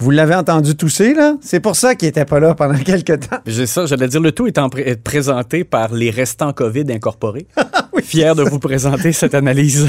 Vous 0.00 0.10
l'avez 0.10 0.34
entendu 0.34 0.74
tousser, 0.76 1.12
là? 1.14 1.36
C'est 1.42 1.60
pour 1.60 1.76
ça 1.76 1.94
qu'il 1.94 2.08
n'était 2.08 2.24
pas 2.24 2.40
là 2.40 2.54
pendant 2.54 2.78
quelques 2.84 3.20
temps. 3.28 3.36
J'ai 3.46 3.66
ça, 3.66 3.84
j'allais 3.86 4.08
dire, 4.08 4.20
le 4.20 4.32
tout 4.32 4.46
étant 4.46 4.68
pré- 4.70 4.96
présenté 4.96 5.62
par 5.64 5.92
les 5.94 6.10
restants 6.10 6.52
COVID 6.52 6.84
incorporés. 6.90 7.46
Fier 8.02 8.34
de 8.34 8.42
vous 8.42 8.58
présenter 8.58 9.12
cette 9.12 9.34
analyse. 9.34 9.88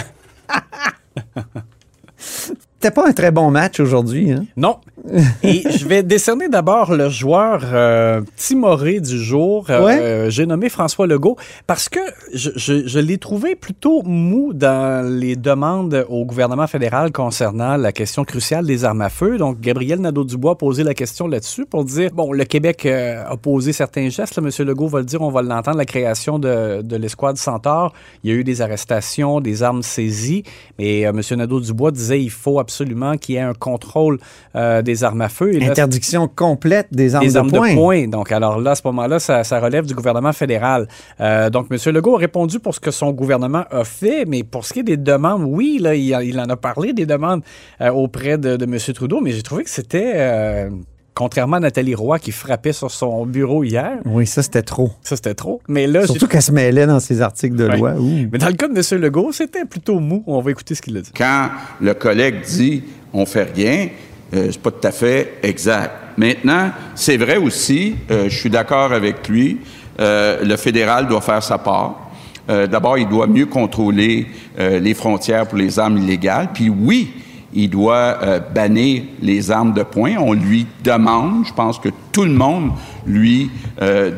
C'était 2.17 2.91
pas 2.91 3.07
un 3.07 3.13
très 3.13 3.31
bon 3.31 3.49
match 3.51 3.79
aujourd'hui, 3.79 4.31
hein? 4.31 4.45
Non. 4.57 4.77
Et 5.43 5.63
je 5.69 5.85
vais 5.87 6.03
décerner 6.03 6.47
d'abord 6.49 6.93
le 6.93 7.09
joueur 7.09 7.61
euh, 7.73 8.21
timoré 8.35 8.99
du 8.99 9.17
jour. 9.21 9.65
Euh, 9.69 9.83
Ouais. 9.85 9.99
euh, 9.99 10.29
J'ai 10.29 10.45
nommé 10.45 10.69
François 10.69 11.07
Legault 11.07 11.37
parce 11.67 11.89
que 11.89 11.99
je, 12.33 12.49
je- 12.55 12.87
je 12.87 12.99
l'ai 12.99 13.17
trouvé 13.17 13.55
plutôt 13.55 14.01
mou 14.03 14.53
dans 14.53 15.05
les 15.07 15.35
demandes 15.35 16.05
au 16.09 16.25
gouvernement 16.25 16.67
fédéral 16.67 17.11
concernant 17.11 17.75
la 17.77 17.91
question 17.91 18.23
cruciale 18.23 18.65
des 18.65 18.85
armes 18.85 19.01
à 19.01 19.09
feu. 19.09 19.37
Donc, 19.37 19.59
Gabriel 19.59 19.99
Nadeau-Dubois 19.99 20.51
a 20.53 20.55
posé 20.55 20.83
la 20.83 20.93
question 20.93 21.27
là-dessus 21.27 21.65
pour 21.65 21.83
dire, 21.83 22.11
bon, 22.13 22.31
le 22.31 22.43
Québec 22.45 22.85
euh, 22.85 23.23
a 23.27 23.37
posé 23.37 23.73
certains 23.73 24.09
gestes. 24.09 24.37
Là, 24.37 24.43
M. 24.43 24.65
Legault 24.67 24.87
va 24.87 24.99
le 24.99 25.05
dire, 25.05 25.21
on 25.21 25.29
va 25.31 25.41
l'entendre, 25.41 25.77
la 25.77 25.85
création 25.85 26.39
de, 26.39 26.81
de 26.81 26.95
l'escouade 26.95 27.37
Centaure. 27.37 27.93
Il 28.23 28.29
y 28.29 28.33
a 28.33 28.35
eu 28.37 28.43
des 28.43 28.61
arrestations, 28.61 29.41
des 29.41 29.63
armes 29.63 29.83
saisies. 29.83 30.43
Mais 30.79 31.05
euh, 31.05 31.09
M. 31.09 31.21
Nadeau-Dubois 31.37 31.91
disait, 31.91 32.21
il 32.21 32.29
faut 32.31 32.59
absolument 32.59 33.17
qu'il 33.17 33.35
y 33.35 33.37
ait 33.37 33.41
un 33.41 33.53
contrôle 33.53 34.19
euh, 34.55 34.81
des 35.01 35.05
armes 35.05 35.21
à 35.21 35.29
feu. 35.29 35.53
Et 35.53 35.59
là, 35.59 35.69
Interdiction 35.71 36.27
complète 36.27 36.87
des 36.91 37.15
armes, 37.15 37.25
des 37.25 37.37
armes 37.37 37.49
de 37.51 37.57
poing. 37.57 37.69
de 37.71 37.75
poing. 37.75 38.07
Donc, 38.07 38.31
alors 38.31 38.59
là, 38.59 38.71
à 38.71 38.75
ce 38.75 38.81
moment-là, 38.85 39.19
ça, 39.19 39.43
ça 39.43 39.59
relève 39.59 39.85
du 39.85 39.95
gouvernement 39.95 40.33
fédéral. 40.33 40.87
Euh, 41.19 41.49
donc, 41.49 41.67
M. 41.71 41.77
Legault 41.93 42.15
a 42.15 42.19
répondu 42.19 42.59
pour 42.59 42.75
ce 42.75 42.79
que 42.79 42.91
son 42.91 43.11
gouvernement 43.11 43.63
a 43.71 43.83
fait, 43.83 44.25
mais 44.25 44.43
pour 44.43 44.65
ce 44.65 44.73
qui 44.73 44.79
est 44.79 44.83
des 44.83 44.97
demandes, 44.97 45.43
oui, 45.45 45.79
là, 45.81 45.95
il, 45.95 46.13
a- 46.13 46.23
il 46.23 46.39
en 46.39 46.45
a 46.49 46.55
parlé 46.55 46.93
des 46.93 47.05
demandes 47.05 47.41
euh, 47.81 47.89
auprès 47.91 48.37
de, 48.37 48.55
de 48.57 48.65
M. 48.65 48.77
Trudeau, 48.93 49.19
mais 49.21 49.31
j'ai 49.31 49.41
trouvé 49.41 49.63
que 49.63 49.69
c'était, 49.69 50.13
euh, 50.15 50.69
contrairement 51.15 51.57
à 51.57 51.59
Nathalie 51.61 51.95
Roy 51.95 52.19
qui 52.19 52.31
frappait 52.31 52.73
sur 52.73 52.91
son 52.91 53.25
bureau 53.25 53.63
hier, 53.63 53.97
Oui, 54.05 54.25
ça, 54.27 54.43
c'était 54.43 54.61
trop. 54.61 54.91
ça 55.01 55.15
c'était 55.15 55.33
trop. 55.33 55.61
Mais 55.67 55.87
là, 55.87 56.05
Surtout 56.05 56.27
qu'elle 56.27 56.41
se 56.41 56.51
mêlait 56.51 56.85
dans 56.85 56.99
ses 56.99 57.21
articles 57.21 57.55
de 57.55 57.67
Ouais. 57.67 57.77
loi. 57.77 57.93
Ouh. 57.93 58.27
mais 58.31 58.37
dans 58.37 58.47
le 58.47 58.53
cas 58.53 58.67
de 58.67 58.73
M. 58.77 59.01
Legault, 59.01 59.31
c'était 59.31 59.65
plutôt 59.65 59.99
mou. 59.99 60.23
On 60.27 60.39
va 60.41 60.51
écouter 60.51 60.75
ce 60.75 60.81
qu'il 60.81 60.95
a 60.97 61.01
dit. 61.01 61.11
Quand 61.15 61.49
le 61.81 61.93
collègue 61.93 62.35
dit 62.45 62.83
on 63.13 63.25
fait 63.25 63.43
rien, 63.53 63.89
euh, 64.33 64.47
c'est 64.51 64.61
pas 64.61 64.71
tout 64.71 64.87
à 64.87 64.91
fait 64.91 65.39
exact. 65.43 65.91
Maintenant, 66.17 66.71
c'est 66.95 67.17
vrai 67.17 67.37
aussi, 67.37 67.95
euh, 68.09 68.29
je 68.29 68.37
suis 68.37 68.49
d'accord 68.49 68.91
avec 68.91 69.27
lui, 69.27 69.59
euh, 69.99 70.43
le 70.43 70.55
fédéral 70.57 71.07
doit 71.07 71.21
faire 71.21 71.43
sa 71.43 71.57
part. 71.57 72.11
Euh, 72.49 72.67
D'abord, 72.67 72.97
il 72.97 73.07
doit 73.07 73.27
mieux 73.27 73.45
contrôler 73.45 74.27
euh, 74.59 74.79
les 74.79 74.93
frontières 74.93 75.47
pour 75.47 75.57
les 75.57 75.77
armes 75.77 75.97
illégales. 75.97 76.49
Puis 76.53 76.69
oui, 76.69 77.13
il 77.53 77.69
doit 77.69 78.17
euh, 78.23 78.39
bannir 78.39 79.03
les 79.21 79.51
armes 79.51 79.73
de 79.73 79.83
poing. 79.83 80.15
On 80.17 80.33
lui 80.33 80.65
demande, 80.83 81.45
je 81.45 81.53
pense 81.53 81.77
que 81.79 81.89
tout 82.11 82.23
le 82.23 82.31
monde 82.31 82.71
lui 83.05 83.49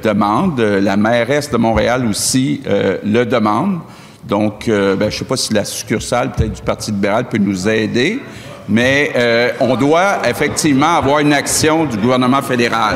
demande. 0.03 0.60
La 0.60 0.98
mairesse 0.98 1.50
de 1.50 1.58
Montréal 1.58 2.05
aussi 2.05 2.62
le 2.65 3.24
demande. 3.24 3.79
Donc, 4.27 4.65
ben, 4.67 5.00
je 5.00 5.05
ne 5.05 5.12
sais 5.12 5.25
pas 5.25 5.38
si 5.38 5.53
la 5.53 5.63
succursale 5.63 6.32
peut-être 6.32 6.53
du 6.53 6.62
Parti 6.62 6.91
libéral 6.91 7.29
peut 7.29 7.38
nous 7.38 7.67
aider, 7.70 8.20
mais 8.70 9.12
euh, 9.15 9.50
on 9.60 9.75
doit 9.75 10.27
effectivement 10.29 10.96
avoir 10.98 11.20
une 11.20 11.34
action 11.34 11.86
du 11.86 11.98
gouvernement 11.98 12.41
fédéral. 12.41 12.96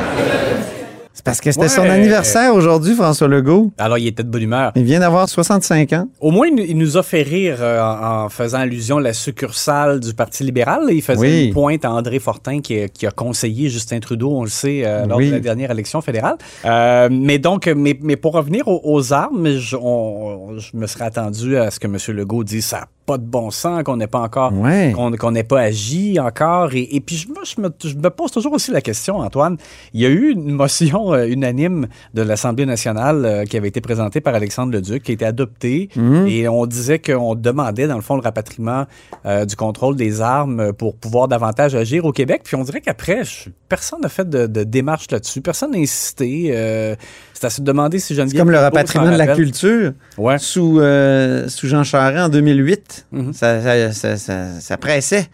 C'est 1.12 1.24
parce 1.24 1.40
que 1.40 1.50
c'était 1.50 1.64
Ouais. 1.64 1.68
son 1.68 1.82
anniversaire 1.82 2.54
aujourd'hui, 2.54 2.94
François 2.94 3.26
Legault. 3.26 3.72
Alors, 3.76 3.98
il 3.98 4.06
était 4.06 4.22
de 4.22 4.28
bonne 4.28 4.42
humeur. 4.42 4.70
Il 4.76 4.84
vient 4.84 5.00
d'avoir 5.00 5.28
65 5.28 5.92
ans. 5.94 6.06
Au 6.20 6.30
moins, 6.30 6.46
il 6.46 6.78
nous- 6.78 6.96
a 6.96 7.02
fait 7.02 7.22
rire 7.22 7.56
euh, 7.58 7.82
en, 7.82 8.26
en 8.26 8.28
faisant 8.28 8.58
allusion 8.58 8.98
à 8.98 9.00
la 9.00 9.12
succursale 9.12 9.98
du 9.98 10.14
Parti 10.14 10.44
libéral. 10.44 10.82
Il 10.90 11.02
faisait 11.02 11.20
Oui. 11.20 11.44
une 11.46 11.52
pointe 11.52 11.84
à 11.84 11.90
André 11.90 12.20
Fortin 12.20 12.60
qui, 12.60 12.82
a- 12.82 12.88
qui 12.88 13.04
a 13.04 13.10
conseillé 13.10 13.68
Justin 13.68 13.98
Trudeau, 13.98 14.30
on 14.30 14.44
le 14.44 14.48
sait, 14.48 14.82
euh, 14.84 15.06
lors 15.06 15.18
Oui. 15.18 15.26
de 15.26 15.32
la 15.32 15.40
dernière 15.40 15.72
élection 15.72 16.00
fédérale. 16.02 16.36
Euh, 16.64 17.08
mais 17.10 17.38
donc, 17.40 17.66
mais, 17.66 17.98
mais 18.00 18.14
pour 18.14 18.34
revenir 18.34 18.68
aux, 18.68 18.80
aux 18.84 19.12
armes, 19.12 19.56
je, 19.56 19.74
on- 19.76 20.56
je 20.56 20.76
me 20.76 20.86
serais 20.86 21.06
attendu 21.06 21.56
à 21.56 21.72
ce 21.72 21.80
que 21.80 21.88
M. 21.88 21.96
Legault 22.16 22.44
dise 22.44 22.64
ça 22.66 22.76
n'a 22.78 22.86
pas 23.08 23.16
de 23.16 23.24
bon 23.24 23.50
sens, 23.50 23.82
qu'on 23.84 23.96
n'ait 23.96 24.06
pas 24.06 24.20
encore, 24.20 24.52
Ouais. 24.52 24.92
qu'on 24.94 25.30
n'ait 25.32 25.42
pas 25.42 25.60
agi 25.60 26.20
encore. 26.20 26.74
Et, 26.74 26.94
et 26.94 27.00
puis, 27.00 27.16
je, 27.16 27.26
moi, 27.28 27.42
je 27.44 27.58
me, 27.60 27.70
je 27.82 27.96
me 27.96 28.10
pose 28.10 28.30
toujours 28.30 28.52
aussi 28.52 28.70
la 28.70 28.82
question, 28.82 29.16
Antoine. 29.20 29.56
Il 29.94 30.00
y 30.02 30.06
a 30.06 30.10
eu 30.10 30.30
une 30.32 30.52
motion 30.52 31.14
euh, 31.14 31.26
unanime 31.26 31.86
de 32.12 32.20
l'Assemblée 32.22 32.66
nationale 32.66 33.24
euh, 33.24 33.44
qui 33.44 33.56
avait 33.56 33.68
été 33.68 33.80
présentée 33.80 34.20
par 34.20 34.34
Alexandre 34.34 34.72
Leduc, 34.74 35.02
qui 35.04 35.12
a 35.12 35.14
été 35.14 35.24
adoptée. 35.24 35.88
Mhm. 35.96 36.26
Et 36.26 36.48
on 36.48 36.66
disait 36.66 36.98
qu'on 36.98 37.34
demandait, 37.34 37.86
dans 37.88 37.96
le 37.96 38.02
fond, 38.02 38.14
le 38.16 38.20
rapatriement 38.20 38.84
euh, 39.24 39.46
du 39.46 39.56
contrôle 39.56 39.96
des 39.96 40.20
armes 40.20 40.74
pour 40.74 40.94
pouvoir 40.96 41.28
davantage 41.28 41.74
agir 41.74 42.04
au 42.04 42.12
Québec. 42.12 42.42
Puis 42.44 42.56
on 42.56 42.62
dirait 42.62 42.82
qu'après, 42.82 43.22
personne 43.70 44.02
n'a 44.02 44.10
fait 44.10 44.28
de, 44.28 44.46
de 44.46 44.64
démarche 44.64 45.06
là-dessus. 45.10 45.40
Personne 45.40 45.70
n'a 45.72 45.78
insisté. 45.78 46.50
Euh, 46.52 46.94
c'est 47.32 47.46
à 47.46 47.50
se 47.50 47.62
demander 47.62 48.00
si 48.00 48.14
Geneviève 48.14 48.32
C'est 48.32 48.38
comme 48.38 48.50
le 48.50 48.58
rapatriement 48.58 49.10
de 49.12 49.16
la 49.16 49.34
culture 49.34 49.92
Ouais. 50.18 50.38
sous, 50.38 50.80
euh, 50.80 51.48
sous 51.48 51.68
Jean 51.68 51.84
Charest 51.84 52.18
en 52.26 52.28
2008. 52.28 52.97
Mhm. 53.12 53.32
ça, 53.32 53.62
ça, 53.62 53.92
ça, 53.92 54.16
ça- 54.16 54.60
ça 54.60 54.76
pressait. 54.76 55.26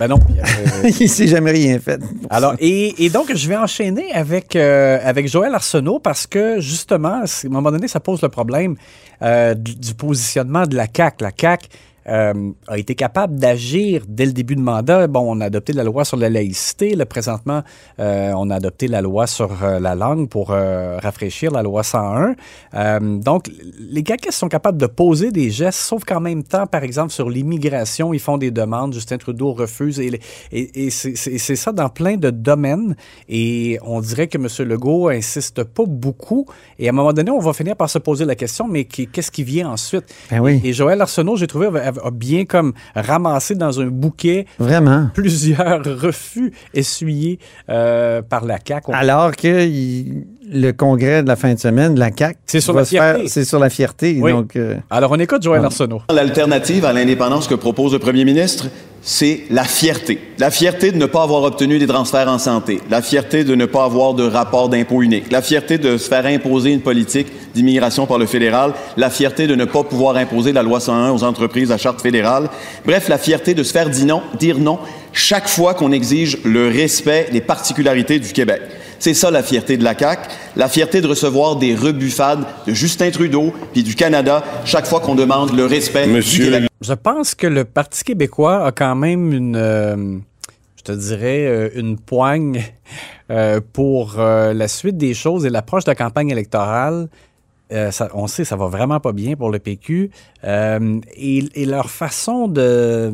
Ben 0.00 0.08
non. 0.08 0.16
avait- 0.16 0.90
Il 1.00 1.08
s'est 1.08 1.28
jamais 1.28 1.52
rien 1.52 1.78
fait. 1.78 2.00
Alors, 2.28 2.54
et, 2.58 3.04
et 3.04 3.10
donc, 3.10 3.32
je 3.32 3.48
vais 3.48 3.56
enchaîner 3.56 4.12
avec, 4.12 4.56
euh, 4.56 4.98
avec 5.04 5.28
Joël 5.28 5.54
Arsenault 5.54 6.00
parce 6.00 6.26
que, 6.26 6.58
justement, 6.60 7.22
à 7.22 7.24
un 7.24 7.48
moment 7.48 7.70
donné, 7.70 7.86
ça 7.86 8.00
pose 8.00 8.20
le 8.20 8.28
problème 8.28 8.74
euh, 9.22 9.54
du, 9.54 9.94
positionnement 9.94 10.66
de 10.66 10.76
la 10.76 10.86
CAQ. 10.94 11.22
La 11.22 11.30
CAQ 11.38 11.68
euh, 12.06 12.50
a 12.68 12.78
été 12.78 12.94
capable 12.94 13.38
d'agir 13.38 14.02
dès 14.06 14.26
le 14.26 14.32
début 14.32 14.56
de 14.56 14.60
mandat. 14.60 15.06
Bon, 15.06 15.24
on 15.26 15.40
a 15.40 15.46
adopté 15.46 15.72
la 15.72 15.84
loi 15.84 16.04
sur 16.04 16.16
la 16.16 16.28
laïcité. 16.28 16.94
Là, 16.94 17.06
présentement, 17.06 17.62
euh, 17.98 18.32
on 18.36 18.50
a 18.50 18.56
adopté 18.56 18.88
la 18.88 19.00
loi 19.00 19.26
sur 19.26 19.50
la 19.62 19.94
langue 19.94 20.28
pour 20.28 20.48
rafraîchir 20.48 21.50
la 21.50 21.62
loi 21.62 21.82
101. 21.82 22.34
Euh, 22.74 23.18
donc, 23.18 23.50
les 23.78 24.02
caquistes 24.02 24.38
sont 24.38 24.48
capables 24.48 24.78
de 24.78 24.86
poser 24.86 25.30
des 25.30 25.50
gestes, 25.50 25.78
sauf 25.78 26.04
qu'en 26.04 26.20
même 26.20 26.42
temps, 26.42 26.66
par 26.66 26.82
exemple, 26.82 27.12
sur 27.12 27.30
l'immigration, 27.30 28.12
ils 28.12 28.20
font 28.20 28.36
des 28.36 28.50
demandes. 28.50 28.92
Justin 28.92 29.18
Trudeau 29.18 29.52
refuse. 29.52 30.00
Et, 30.00 30.90
c'est 30.90 31.56
ça 31.56 31.72
dans 31.72 31.88
plein 31.88 32.16
de 32.16 32.30
domaines. 32.30 32.96
Et 33.28 33.78
on 33.82 34.00
dirait 34.00 34.28
que 34.28 34.38
M. 34.38 34.68
Legault 34.68 35.08
insiste 35.08 35.64
pas 35.64 35.84
beaucoup. 35.86 36.46
Et 36.78 36.88
à 36.88 36.90
un 36.90 36.94
moment 36.94 37.12
donné, 37.12 37.30
on 37.30 37.38
va 37.38 37.52
finir 37.52 37.76
par 37.76 37.88
se 37.88 37.98
poser 37.98 38.24
la 38.24 38.34
question, 38.34 38.68
mais 38.68 38.84
qui- 38.84 39.03
qu'est-ce 39.06 39.30
qui 39.30 39.44
vient 39.44 39.68
ensuite? 39.70 40.04
Ben 40.30 40.40
oui. 40.40 40.60
Et 40.64 40.72
Joël 40.72 41.00
Arsenault, 41.00 41.36
j'ai 41.36 41.46
trouvé, 41.46 41.66
a, 41.66 41.92
bien 42.10 42.44
comme 42.44 42.72
ramassé 42.94 43.54
dans 43.54 43.80
un 43.80 43.86
bouquet 43.86 44.46
Vraiment. 44.58 45.08
plusieurs 45.14 45.82
refus 45.84 46.52
essuyés 46.72 47.38
euh, 47.68 48.22
par 48.22 48.44
la 48.44 48.58
CAQ. 48.66 48.92
Alors 48.92 49.34
que 49.36 49.66
il- 49.66 50.26
le 50.54 50.72
congrès 50.72 51.22
de 51.22 51.28
la 51.28 51.36
fin 51.36 51.52
de 51.52 51.58
semaine 51.58 51.94
de 51.94 52.00
la 52.00 52.10
CAQ, 52.16 52.38
C'est 52.46 52.60
sur 52.60 52.72
la 52.72 52.84
fierté. 52.84 53.28
C'est 53.28 53.44
sur 53.44 53.58
la 53.58 53.68
fierté. 53.68 54.18
Oui. 54.20 54.30
Donc, 54.30 54.56
euh, 54.56 54.76
Alors, 54.88 55.10
on 55.10 55.18
écoute 55.18 55.42
Joël 55.42 55.64
Arsenault. 55.64 56.02
L'alternative 56.12 56.84
à 56.84 56.92
l'indépendance 56.92 57.48
que 57.48 57.54
propose 57.54 57.92
le 57.92 57.98
premier 57.98 58.24
ministre, 58.24 58.68
c'est 59.02 59.42
la 59.50 59.64
fierté. 59.64 60.18
La 60.38 60.50
fierté 60.50 60.92
de 60.92 60.96
ne 60.96 61.06
pas 61.06 61.24
avoir 61.24 61.42
obtenu 61.42 61.78
des 61.78 61.86
transferts 61.86 62.28
en 62.28 62.38
santé. 62.38 62.80
La 62.88 63.02
fierté 63.02 63.44
de 63.44 63.54
ne 63.54 63.66
pas 63.66 63.84
avoir 63.84 64.14
de 64.14 64.22
rapport 64.22 64.68
d'impôt 64.68 65.02
unique. 65.02 65.30
La 65.30 65.42
fierté 65.42 65.76
de 65.76 65.98
se 65.98 66.08
faire 66.08 66.24
imposer 66.24 66.70
une 66.70 66.80
politique 66.80 67.26
d'immigration 67.54 68.06
par 68.06 68.18
le 68.18 68.26
fédéral. 68.26 68.72
La 68.96 69.10
fierté 69.10 69.46
de 69.46 69.56
ne 69.56 69.64
pas 69.64 69.82
pouvoir 69.82 70.16
imposer 70.16 70.52
la 70.52 70.62
loi 70.62 70.80
101 70.80 71.10
aux 71.10 71.24
entreprises 71.24 71.72
à 71.72 71.76
charte 71.76 72.00
fédérale. 72.00 72.48
Bref, 72.86 73.08
la 73.08 73.18
fierté 73.18 73.54
de 73.54 73.62
se 73.62 73.72
faire 73.72 73.90
dire 73.90 74.06
non, 74.06 74.22
dire 74.38 74.58
non 74.58 74.78
chaque 75.12 75.48
fois 75.48 75.74
qu'on 75.74 75.92
exige 75.92 76.38
le 76.44 76.68
respect 76.68 77.28
des 77.32 77.40
particularités 77.40 78.18
du 78.18 78.32
Québec. 78.32 78.62
C'est 78.98 79.14
ça 79.14 79.30
la 79.30 79.42
fierté 79.42 79.76
de 79.76 79.84
la 79.84 79.96
CAQ, 79.98 80.28
la 80.56 80.68
fierté 80.68 81.00
de 81.00 81.06
recevoir 81.06 81.56
des 81.56 81.74
rebuffades 81.74 82.44
de 82.66 82.72
Justin 82.74 83.10
Trudeau 83.10 83.52
puis 83.72 83.82
du 83.82 83.94
Canada 83.94 84.42
chaque 84.64 84.86
fois 84.86 85.00
qu'on 85.00 85.14
demande 85.14 85.54
le 85.56 85.66
respect 85.66 86.06
du 86.06 86.22
Québec. 86.44 86.70
Je 86.80 86.92
pense 86.94 87.34
que 87.34 87.46
le 87.46 87.64
Parti 87.64 88.04
québécois 88.04 88.66
a 88.66 88.72
quand 88.72 88.94
même 88.94 89.32
une, 89.32 89.56
euh, 89.56 90.18
je 90.76 90.82
te 90.82 90.92
dirais, 90.92 91.46
euh, 91.46 91.68
une 91.74 91.98
poigne 91.98 92.62
euh, 93.30 93.60
pour 93.72 94.16
euh, 94.18 94.52
la 94.52 94.68
suite 94.68 94.96
des 94.96 95.14
choses 95.14 95.46
et 95.46 95.50
l'approche 95.50 95.84
de 95.84 95.90
la 95.90 95.94
campagne 95.94 96.30
électorale. 96.30 97.08
Euh, 97.72 97.90
ça- 97.90 98.10
on 98.12 98.26
sait, 98.26 98.44
ça 98.44 98.56
va 98.56 98.66
vraiment 98.66 99.00
pas 99.00 99.12
bien 99.12 99.34
pour 99.36 99.50
le 99.50 99.58
PQ. 99.58 100.10
Euh, 100.44 101.00
et, 101.16 101.44
et 101.54 101.64
leur 101.64 101.88
façon 101.90 102.46
de, 102.48 103.12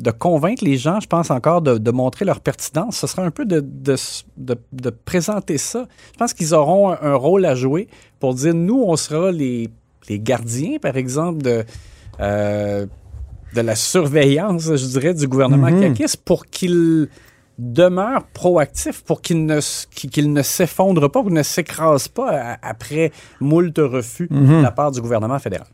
de 0.00 0.10
convaincre 0.10 0.64
les 0.64 0.76
gens, 0.76 0.98
je 1.00 1.06
pense 1.06 1.30
encore, 1.30 1.62
de, 1.62 1.78
de 1.78 1.90
montrer 1.90 2.24
leur 2.24 2.40
pertinence, 2.40 2.96
ce 2.96 3.06
sera 3.06 3.22
un 3.22 3.30
peu 3.30 3.44
de, 3.44 3.60
de, 3.60 3.96
de- 4.36 4.58
de 4.72 4.90
présenter 4.90 5.56
ça. 5.58 5.86
Je 6.12 6.18
pense 6.18 6.32
qu'ils 6.34 6.54
auront 6.54 6.90
un, 6.90 6.98
un 7.00 7.14
rôle 7.14 7.44
à 7.46 7.54
jouer 7.54 7.88
pour 8.20 8.34
dire, 8.34 8.54
nous, 8.54 8.82
on 8.82 8.96
sera 8.96 9.30
les, 9.30 9.68
les 10.08 10.18
gardiens, 10.18 10.78
par 10.80 10.96
exemple, 10.96 11.42
de, 11.42 11.64
euh, 12.20 12.86
de 13.54 13.60
la 13.60 13.76
surveillance, 13.76 14.64
je 14.74 14.86
dirais, 14.86 15.14
du 15.14 15.28
gouvernement 15.28 15.68
caquiste 15.80 16.22
pour 16.24 16.46
qu'il 16.46 17.08
demeure 17.56 18.24
proactif, 18.32 19.02
pour 19.04 19.22
qu'il 19.22 19.46
ne, 19.46 19.60
qu'il 19.94 20.42
s'effondre 20.44 21.08
pas, 21.08 21.22
qu'il 21.22 21.32
ne 21.32 21.42
s'écrase 21.44 22.08
pas 22.08 22.56
après 22.62 23.12
moult 23.40 23.78
refus 23.78 24.26
Mhm. 24.28 24.58
de 24.58 24.62
la 24.62 24.72
part 24.72 24.90
du 24.90 25.00
gouvernement 25.00 25.38
fédéral. 25.38 25.68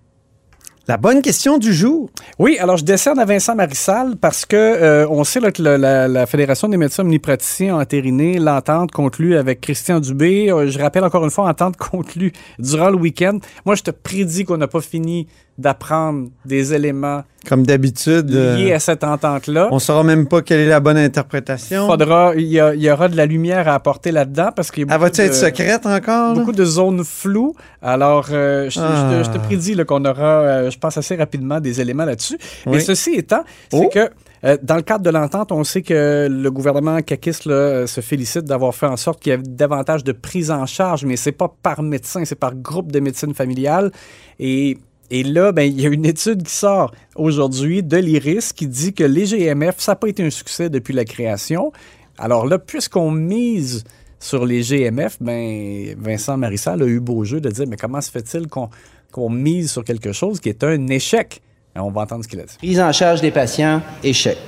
La 0.91 0.97
bonne 0.97 1.23
question 1.23 1.59
du 1.59 1.73
jour. 1.73 2.11
Oui, 2.41 2.59
alors 2.59 2.77
je 2.77 2.85
décerne 2.85 3.21
à 3.21 3.25
Vincent 3.25 3.55
Marissal 3.55 4.17
parce 4.17 4.45
que 4.45 4.57
euh, 4.57 5.07
on 5.09 5.23
sait 5.23 5.39
que 5.53 5.63
la 5.63 6.27
Fédération 6.27 6.67
des 6.67 6.77
médecins 6.77 7.05
omnipraticiens 7.05 7.77
a 7.79 7.83
entériné 7.83 8.41
l'entente 8.41 8.91
conclue 8.91 9.37
avec 9.37 9.61
Christian 9.61 10.01
Dubé. 10.01 10.51
Euh, 10.51 10.69
je 10.69 10.77
rappelle 10.81 11.05
encore 11.05 11.23
une 11.23 11.31
fois, 11.31 11.49
entente 11.49 11.77
conclue 11.93 12.33
durant 12.59 12.91
le 12.91 12.97
week-end. 12.97 13.39
Moi, 13.65 13.77
je 13.77 13.85
te 13.85 13.93
prédis 13.93 14.45
qu'on 14.45 14.57
n'a 14.57 14.67
pas 14.67 14.81
fini 14.81 15.29
d'apprendre 15.59 16.29
des 16.45 16.73
éléments 16.73 17.23
Comme 17.49 17.67
d'habitude, 17.67 18.31
euh, 18.35 18.57
liés 18.57 18.73
à 18.73 18.79
cette 18.81 19.05
entente-là. 19.05 19.69
on 19.71 19.79
saura 19.79 20.03
même 20.03 20.27
pas 20.27 20.41
quelle 20.43 20.61
est 20.61 20.69
la 20.69 20.81
bonne 20.81 20.97
interprétation. 20.97 21.87
Faudra, 21.87 22.33
il 22.37 22.47
y, 22.47 22.59
a- 22.59 22.75
il 22.75 22.83
y 22.83 22.91
aura 22.91 23.09
de 23.09 23.17
la 23.17 23.27
lumière 23.27 23.69
à 23.69 23.75
apporter 23.75 24.11
là-dedans 24.13 24.51
parce 24.57 24.71
qu'il 24.71 24.81
y 24.87 24.91
a 24.91 24.95
Elle 24.95 24.99
beaucoup 24.99 25.03
va-tu 25.05 25.21
être 25.23 25.31
de- 25.33 25.35
secrète 25.35 25.87
encore? 25.87 26.35
beaucoup 26.35 26.53
de 26.53 26.65
zones 26.65 27.05
floues. 27.05 27.55
Alors, 27.83 28.29
euh, 28.33 28.65
je, 28.71 28.81
je 28.81 28.81
te, 28.81 29.25
je 29.25 29.31
te 29.31 29.37
Ah. 29.37 29.47
prédis 29.47 29.77
qu'on 29.87 30.05
aura, 30.05 30.23
euh, 30.43 30.71
je 30.71 30.79
pense, 30.79 30.97
assez 30.97 31.17
rapidement 31.17 31.61
des 31.61 31.81
éléments 31.81 32.05
là-dessus. 32.05 32.39
Mais 32.67 32.81
ceci 32.81 33.11
étant, 33.15 33.45
c'est 33.71 33.79
Oh. 33.87 33.91
que 33.93 34.09
euh, 34.43 34.57
dans 34.63 34.77
le 34.77 34.81
cadre 34.83 35.05
de 35.05 35.11
l'entente, 35.11 35.53
on 35.53 35.65
sait 35.65 35.83
que 35.83 36.27
le 36.31 36.51
gouvernement 36.51 37.03
caquiste 37.03 37.45
là, 37.45 37.87
se 37.87 38.01
félicite 38.01 38.45
d'avoir 38.45 38.75
fait 38.75 38.87
en 38.87 38.97
sorte 38.97 39.21
qu'il 39.21 39.33
y 39.33 39.35
ait 39.35 39.39
davantage 39.39 40.03
de 40.03 40.13
prise 40.13 40.51
en 40.51 40.65
charge, 40.65 41.05
mais 41.05 41.17
c'est 41.17 41.33
pas 41.33 41.53
par 41.63 41.83
médecin, 41.83 42.25
c'est 42.25 42.39
par 42.39 42.55
groupe 42.55 42.91
de 42.91 43.01
médecine 43.01 43.35
familiale. 43.35 43.91
Et 44.39 44.79
et 45.11 45.25
là, 45.25 45.51
ben, 45.53 45.63
il 45.63 45.81
y 45.81 45.87
a 45.87 45.91
une 45.91 46.07
étude 46.07 46.45
qui 46.45 46.55
sort 46.55 46.93
aujourd'hui 47.17 47.83
de 47.83 47.97
l'IRIS 47.97 48.53
qui 48.53 48.69
dit 48.69 48.95
que 48.95 49.03
les 49.03 49.25
GMF, 49.25 49.77
ça 49.79 49.93
n'a 49.93 49.97
pas 49.97 50.09
été 50.09 50.25
un 50.25 50.31
succès 50.31 50.71
depuis 50.71 50.95
la 50.95 51.05
création. 51.05 51.73
Alors 52.17 52.47
là, 52.47 52.59
puisqu'on 52.59 53.11
mise 53.11 53.85
sur 54.21 54.47
les 54.47 54.63
GMF, 54.63 55.17
ben, 55.21 55.95
Vincent 55.99 56.37
Marissal 56.37 56.83
a 56.83 56.87
eu 56.87 57.01
beau 57.01 57.25
jeu 57.25 57.41
de 57.41 57.51
dire, 57.51 57.67
mais 57.67 57.77
comment 57.77 58.01
se 58.01 58.11
fait-il 58.11 58.47
qu'on 58.47 59.31
mise 59.31 59.73
sur 59.73 59.83
quelque 59.85 60.13
chose 60.13 60.39
qui 60.39 60.49
est 60.49 60.63
un 60.63 60.87
échec? 60.89 61.43
Et 61.75 61.81
on 61.81 61.91
va 61.91 62.03
entendre 62.03 62.23
ce 62.23 62.29
qu'il 62.29 62.41
a 62.41 62.45
dit. 62.45 62.57
Prise 62.59 62.81
en 62.81 62.93
charge 62.93 63.21
des 63.21 63.31
patients, 63.31 63.83
échec. 64.05 64.39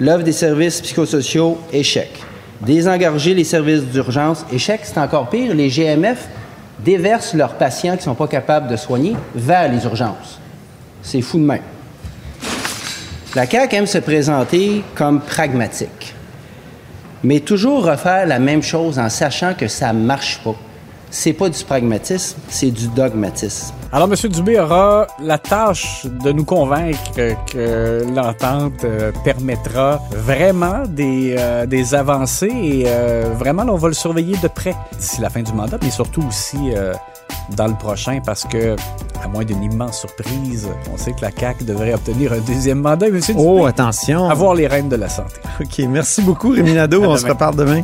L'offre 0.00 0.24
des 0.24 0.32
services 0.32 0.80
psychosociaux, 0.80 1.58
échec. 1.72 2.10
Désengorger 2.62 3.34
les 3.34 3.44
services 3.44 3.82
d'urgence, 3.82 4.46
échec. 4.52 4.80
C'est 4.84 4.98
encore 4.98 5.28
pire. 5.28 5.54
Les 5.54 5.68
GMF 5.68 6.28
déversent 6.78 7.34
leurs 7.34 7.54
patients 7.54 7.92
qui 7.92 7.98
ne 7.98 8.02
sont 8.04 8.14
pas 8.14 8.28
capables 8.28 8.68
de 8.68 8.76
soigner 8.76 9.16
vers 9.34 9.70
les 9.70 9.84
urgences. 9.84 10.40
C'est 11.02 11.22
fou 11.22 11.38
de 11.38 11.44
même. 11.44 11.62
La 13.34 13.46
CAQ 13.46 13.76
aime 13.76 13.86
se 13.86 13.98
présenter 13.98 14.82
comme 14.94 15.20
pragmatique, 15.20 16.14
mais 17.22 17.40
toujours 17.40 17.84
refaire 17.84 18.26
la 18.26 18.38
même 18.38 18.62
chose 18.62 18.98
en 18.98 19.08
sachant 19.08 19.54
que 19.54 19.68
ça 19.68 19.92
ne 19.92 20.04
marche 20.04 20.40
pas. 20.42 20.54
C'est 21.10 21.32
pas 21.32 21.48
du 21.48 21.62
pragmatisme, 21.64 22.38
c'est 22.48 22.70
du 22.70 22.88
dogmatisme. 22.88 23.74
Alors, 23.90 24.06
M. 24.06 24.30
Dubé 24.30 24.60
aura 24.60 25.06
la 25.18 25.38
tâche 25.38 26.04
de 26.04 26.30
nous 26.30 26.44
convaincre 26.44 26.98
que, 27.14 28.04
l'entente 28.14 28.84
euh, 28.84 29.12
permettra 29.24 29.98
vraiment 30.10 30.82
des, 30.86 31.36
euh, 31.38 31.64
des 31.64 31.94
avancées 31.94 32.52
et 32.52 32.84
euh, 32.86 33.32
vraiment, 33.34 33.64
là, 33.64 33.72
on 33.72 33.76
va 33.76 33.88
le 33.88 33.94
surveiller 33.94 34.36
de 34.42 34.48
près 34.48 34.74
d'ici 34.98 35.22
la 35.22 35.30
fin 35.30 35.42
du 35.42 35.54
mandat, 35.54 35.78
mais 35.82 35.88
surtout 35.90 36.22
aussi 36.28 36.58
euh, 36.74 36.92
dans 37.56 37.66
le 37.66 37.74
prochain 37.74 38.20
parce 38.24 38.44
que, 38.44 38.76
à 39.24 39.28
moins 39.28 39.44
d'une 39.46 39.62
immense 39.62 40.00
surprise, 40.00 40.68
on 40.92 40.98
sait 40.98 41.12
que 41.12 41.22
la 41.22 41.30
CAQ 41.30 41.64
devrait 41.64 41.94
obtenir 41.94 42.34
un 42.34 42.40
deuxième 42.40 42.80
mandat. 42.80 43.06
Et 43.06 43.10
M. 43.10 43.20
Dubé, 43.20 43.34
Oh, 43.38 43.64
attention. 43.64 44.28
avoir 44.28 44.54
les 44.54 44.66
rênes 44.66 44.90
de 44.90 44.96
la 44.96 45.08
santé. 45.08 45.40
OK, 45.62 45.78
merci 45.88 46.20
beaucoup, 46.20 46.50
Rémi 46.50 46.74
Nadeau. 46.74 47.04
À 47.04 47.08
On 47.08 47.16
se 47.16 47.26
reparle 47.26 47.56
demain. 47.56 47.80